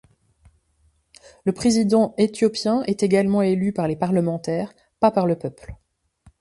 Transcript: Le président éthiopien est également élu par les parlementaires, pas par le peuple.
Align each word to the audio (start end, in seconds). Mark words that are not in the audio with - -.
Le 1.45 1.51
président 1.51 2.15
éthiopien 2.17 2.81
est 2.87 3.03
également 3.03 3.43
élu 3.43 3.71
par 3.71 3.87
les 3.87 3.95
parlementaires, 3.95 4.73
pas 4.99 5.11
par 5.11 5.27
le 5.27 5.37
peuple. 5.37 5.75